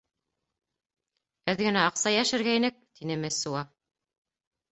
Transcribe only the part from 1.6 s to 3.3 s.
генә аҡса йәшергәйнек,— тине